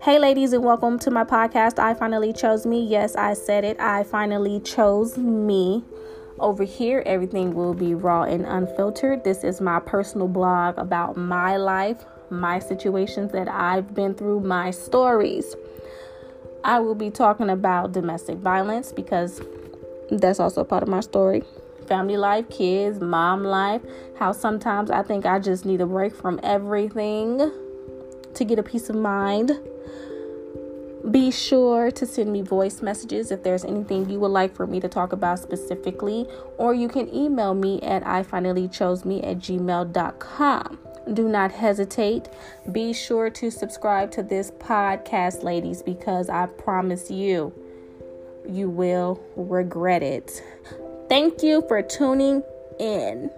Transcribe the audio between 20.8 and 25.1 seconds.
of my story. Family life, kids, mom life, how sometimes I